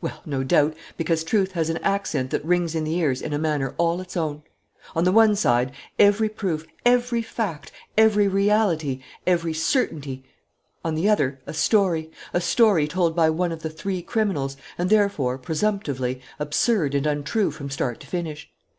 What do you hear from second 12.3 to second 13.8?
a story told by one of the